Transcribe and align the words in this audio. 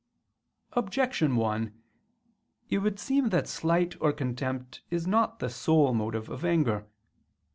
Objection 0.71 1.35
1: 1.35 1.79
It 2.71 2.77
would 2.79 2.99
seem 2.99 3.29
that 3.29 3.47
slight 3.47 3.93
or 4.01 4.11
contempt 4.11 4.81
is 4.89 5.05
not 5.05 5.37
the 5.37 5.47
sole 5.47 5.93
motive 5.93 6.27
of 6.27 6.43
anger. 6.43 6.87